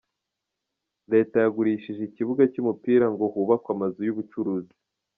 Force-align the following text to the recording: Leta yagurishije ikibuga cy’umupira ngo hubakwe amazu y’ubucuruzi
Leta 1.13 1.35
yagurishije 1.43 2.01
ikibuga 2.05 2.41
cy’umupira 2.51 3.05
ngo 3.13 3.23
hubakwe 3.33 3.69
amazu 3.75 3.99
y’ubucuruzi 4.03 4.73